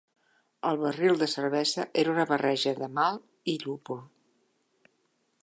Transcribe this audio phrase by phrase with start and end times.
[0.69, 4.03] El barril de cervesa era una barreja de malt i llúpol.